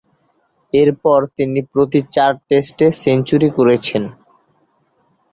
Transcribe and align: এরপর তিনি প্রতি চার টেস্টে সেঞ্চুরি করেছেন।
এরপর 0.73 1.19
তিনি 1.37 1.59
প্রতি 1.71 1.99
চার 2.15 2.31
টেস্টে 2.47 2.87
সেঞ্চুরি 3.01 3.49
করেছেন। 3.57 4.03